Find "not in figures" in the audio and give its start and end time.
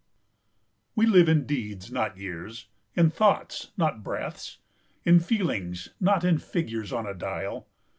5.99-6.91